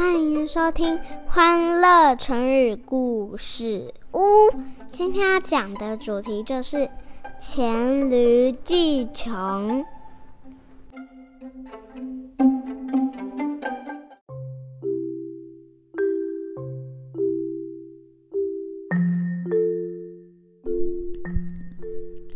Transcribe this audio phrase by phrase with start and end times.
[0.00, 0.96] 欢迎收听
[1.26, 4.18] 《欢乐成语故事屋》。
[4.90, 6.88] 今天要讲的主题就是
[7.38, 9.84] “黔驴技穷”。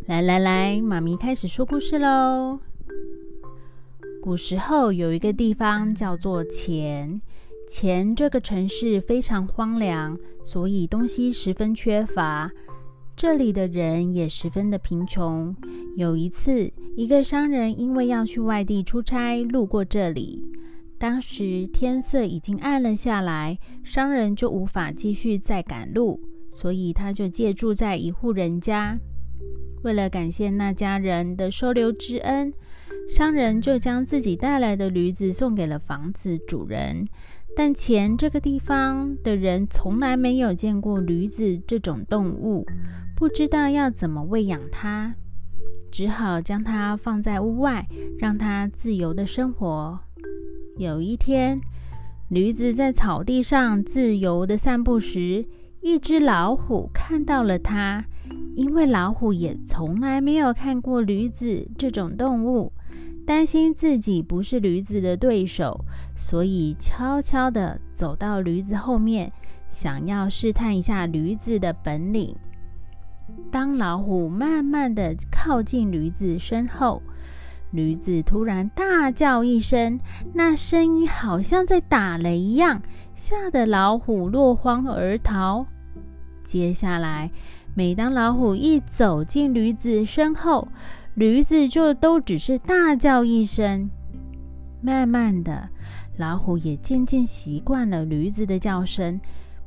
[0.06, 2.58] 来来来，妈咪开始说故事喽。
[4.21, 7.22] 古时候有一个地方叫做黔。
[7.68, 12.50] 前这个城市非常荒凉，所以东西十分缺乏。
[13.17, 15.54] 这里的人也十分的贫穷。
[15.96, 20.43] 有一次，一个商人因为要去外地出差，路过这里。
[20.99, 26.21] 当时天色已经暗了下来，商人就无法继续再赶路，
[26.53, 28.99] 所以他就借住在一户人家。
[29.82, 32.53] 为了感谢那家人的收留之恩，
[33.09, 37.06] 商人就将自己带来的驴子送给了房子主人。
[37.56, 42.66] 但前这个地方的人从来没有见过驴子这种动物，
[43.14, 45.14] 不知道要怎么喂养它，
[45.92, 47.86] 只好将它放在屋外，
[48.19, 50.00] 让它自由的生活。
[50.77, 51.60] 有一天，
[52.28, 55.47] 驴子在草地上自由的散步时，
[55.80, 58.05] 一只老虎看到了它，
[58.56, 62.72] 因为老虎也从来没有看过驴子这种动物。
[63.27, 65.84] 担心自己不是驴子的对手，
[66.17, 69.33] 所以悄悄地走到驴子后面，
[69.70, 72.36] 想要试探一下驴子的本领。
[73.50, 77.03] 当老虎慢慢地靠近驴子身后，
[77.70, 79.98] 驴子突然大叫一声，
[80.34, 82.83] 那声音好像在打雷一样，
[83.14, 85.66] 吓得老虎落荒而逃。
[86.42, 87.31] 接下来，
[87.75, 90.69] 每当老虎一走进驴子身后，
[91.15, 93.89] 驴子就都只是大叫一声，
[94.83, 95.69] 慢慢的，
[96.17, 99.21] 老虎也渐渐习惯了驴子的叫声，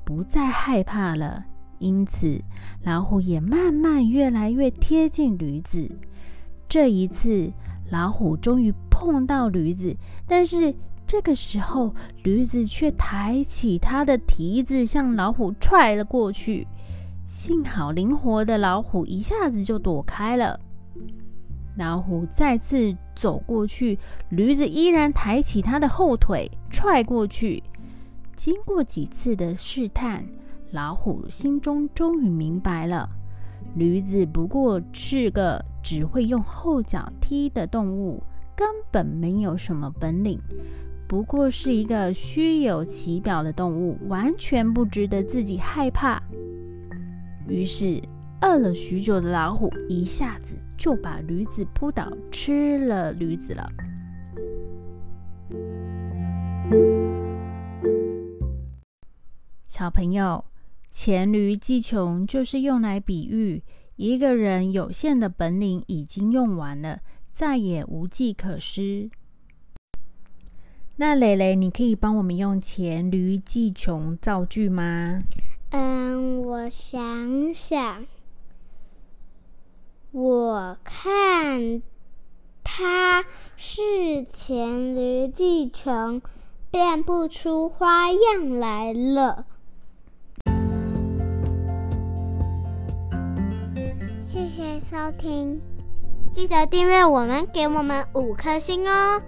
[0.04, 1.46] 不再害怕了。
[1.80, 2.42] 因此，
[2.84, 5.90] 老虎也慢慢越来越贴近驴子。
[6.68, 7.50] 这一次，
[7.92, 9.96] 老虎终于碰到驴子，
[10.28, 16.68] 但是这个时候，驴子却抬起它的蹄子向老虎踹了过去。
[17.26, 20.60] 幸好灵活的老虎一下子就躲开了。
[21.78, 24.00] 老虎再次走过去，
[24.30, 27.62] 驴子依然抬起它的后腿踹过去。
[28.36, 30.26] 经过几次的试探，
[30.72, 33.08] 老虎心中终于明白了：
[33.76, 38.24] 驴子不过是个只会用后脚踢的动物，
[38.56, 40.40] 根本没有什么本领，
[41.08, 46.20] 不过是一个虚有其表的动物，完全不值得自己害怕。
[47.48, 48.02] 于是。
[48.42, 53.68] 饿了许久的老虎一下子就把驴子扑倒，吃了驴子了。
[59.68, 60.46] 小朋友，
[60.92, 63.64] 黔驴技穷就是用来比喻
[63.96, 67.00] 一个人有限的本领已经用完了，
[67.32, 69.10] 再也无计可施。
[70.98, 75.22] 那蕾蕾，你可以帮我们用“黔驴技穷”造句吗？
[75.70, 78.06] 嗯，我想想。
[80.12, 81.82] 我看
[82.64, 83.26] 他
[83.56, 86.22] 是黔驴技穷，
[86.72, 89.46] 变不出花样来了。
[94.24, 95.62] 谢谢收听，
[96.32, 99.22] 记得订阅我们，给我们五颗星哦。